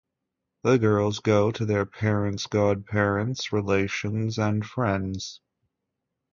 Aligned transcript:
The 0.63 0.79
girls 0.79 1.19
go 1.19 1.51
to 1.51 1.63
their 1.63 1.85
parents, 1.85 2.47
godparents, 2.47 3.53
relations, 3.53 4.39
and 4.39 4.65
friends. 4.65 5.41